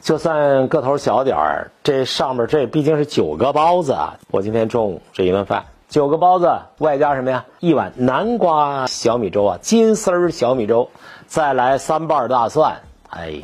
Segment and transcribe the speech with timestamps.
[0.00, 4.16] 就算个头小点儿，这上面这毕竟是九个包子啊！
[4.30, 7.44] 我今天中午这一顿饭，九个包子外加什么呀？
[7.58, 10.88] 一碗南瓜小米粥啊，金丝儿小米粥，
[11.26, 12.80] 再来三瓣大蒜。
[13.10, 13.42] 哎呦，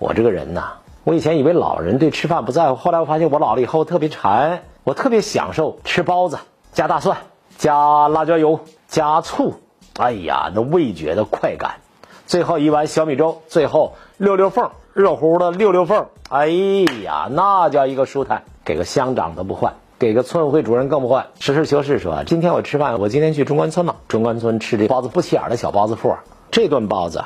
[0.00, 0.72] 我这个人呐，
[1.04, 6.38] 我以前以为老人对吃饭不在乎，后来我发现我老了以后特别馋，我特别享受吃包子，
[6.72, 7.18] 加大蒜，
[7.58, 8.58] 加辣椒油，
[8.88, 9.54] 加醋。
[9.98, 11.76] 哎呀，那味觉的快感。
[12.26, 16.06] 最后一碗小米粥，最后溜溜缝， 热乎的溜溜缝。
[16.28, 16.48] 哎
[17.04, 18.42] 呀，那叫一个舒坦。
[18.64, 21.26] 给个乡长都不换，给个村委会主任更不换。
[21.40, 26.14] 实事求是说，今天我吃饭，我今天去中关村嘛，中关村吃这包子不起眼的小包子铺，
[26.52, 27.24] 这顿包子，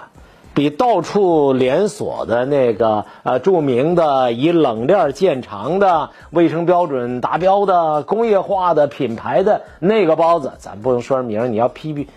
[0.55, 12.09] 比到处连锁的那个呃著名的以冷链见长的卫生标准达标的工业化的品牌的那个包子，咱不能说人名，你要批评。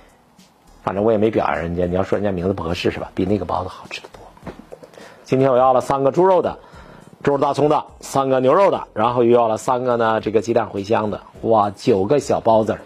[0.82, 3.12] 反正我也没表扬人家，你要说人家名字不合适是吧？
[3.14, 4.19] 比那个包子好吃的多。
[5.30, 6.58] 今天我要了三个猪肉的，
[7.22, 12.80] 猪肉大葱的，三个牛肉的，然后又要了三个呢这个鸡蛋茴香的，哇，九个小包子，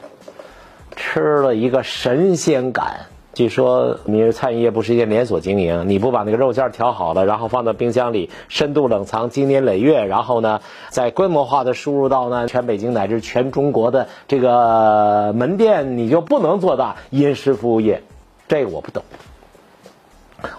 [0.98, 3.06] 吃了一个神仙感。
[3.34, 18.04] 据说你餐饮业不是一件连锁经营，你不把那个肉馅调好了，然后放到冰箱里深度冷藏经年累月，然后呢再规模化的输入到呢全北京乃至全中国的这个门店，你就不能做大饮食服务业。
[18.50, 19.02] 这个我不懂，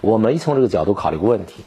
[0.01, 1.63] 我没从这个角度考虑过问题。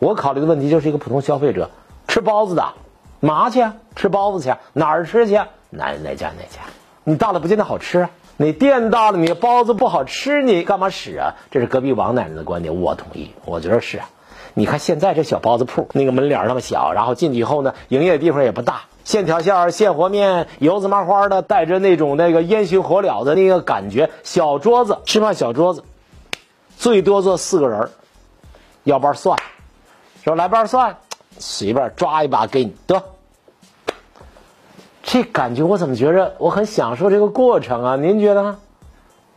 [0.00, 1.70] 我考虑的问题就是一个普通消费者
[2.08, 2.72] 吃包子的，
[3.20, 5.34] 嘛去啊吃包子去哪儿吃去？
[5.68, 6.62] 哪哪家哪家？
[7.04, 8.10] 你大了不见得好吃啊。
[8.38, 11.34] 你店大了，你包子不好吃，你干嘛使啊？
[11.50, 14.08] 这是隔壁王奶奶的观点，我同意，我觉得是啊。
[14.54, 24.08] 你看现在这小包子铺，那个门脸那么小，然后进去以后呢，营业地方也不大，现条馅儿、现和面、油子麻花的，带着那种那个烟熏火燎的那个感觉。
[24.22, 25.84] 小桌子吃饭，小桌子，
[26.78, 27.90] 最多坐四个人，
[28.84, 29.38] 要瓣蒜，
[30.22, 30.96] 说来瓣蒜，
[31.38, 33.02] 随便抓一把给你得。
[35.02, 37.96] 这感觉我怎么觉着我很享受这个过程啊？
[37.96, 38.58] 您觉得呢？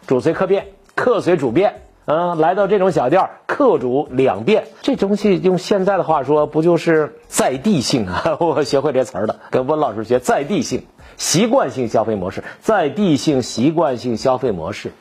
[0.05, 1.81] 主随客便，客随主便。
[2.05, 8.35] 嗯，来到这种小店，客主两变，这东西用现在的话说，不就是在地性啊？
[8.41, 10.85] 我学会这词儿了，跟温老师学在地性、
[11.15, 14.91] 习惯性消费模式，在地性习惯性消费模式，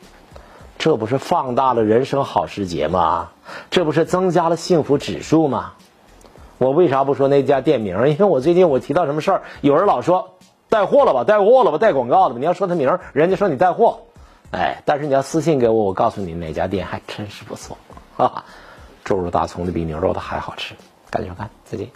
[0.83, 3.29] 这不是放大了人生好时节吗？
[3.71, 5.75] 这不是增加了幸福指数吗？
[6.57, 8.09] 我为啥不说那家店名？
[8.09, 10.31] 因为我最近我提到什么事儿，有人老说。
[10.67, 12.35] 带货了吧，带货了吧，带广告了吧？
[12.37, 14.01] 你要说他名，人家说你带货，
[14.51, 17.77] 哎，但是你要私信给我，我告诉你哪家店还真是不错，
[18.17, 18.43] 哈哈，
[19.05, 20.75] 猪肉大葱的比牛肉的还好吃，
[21.09, 21.87] 赶紧看，再见。